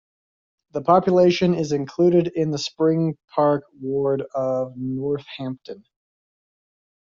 The 0.71 0.81
population 0.81 1.53
is 1.53 1.71
included 1.73 2.31
in 2.33 2.49
the 2.49 2.57
Spring 2.57 3.19
Park 3.35 3.65
ward 3.79 4.23
of 4.33 4.75
Northampton. 4.75 5.85